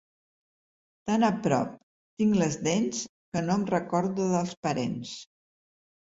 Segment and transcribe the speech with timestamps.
[1.09, 1.75] Tan a prop
[2.21, 3.03] tinc les dents,
[3.37, 5.15] que no em recordo dels parents.